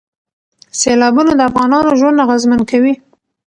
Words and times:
سیلابونه 0.79 1.31
د 1.35 1.41
افغانانو 1.49 1.97
ژوند 1.99 2.21
اغېزمن 2.25 2.61
کوي. 2.71 2.93